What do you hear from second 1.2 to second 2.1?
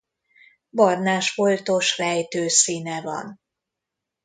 foltos